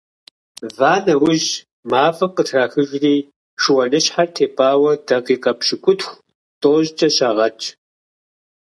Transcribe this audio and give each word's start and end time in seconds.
Ва 0.77 0.93
нэужь, 1.05 1.49
мафӀэм 1.89 2.31
къытрахыжри, 2.35 3.15
шыуаныщхьэр 3.61 4.29
тепӀауэ 4.35 4.91
дакъикъэ 5.07 5.51
пщыкӏутху-тӏощӏкӏэ 5.59 7.09
щагъэтщ. 7.15 7.63